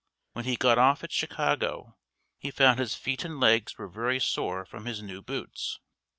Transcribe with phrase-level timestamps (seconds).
[0.33, 1.95] When he got off at Chicago
[2.39, 5.79] he found his feet and legs were very sore from his new boots.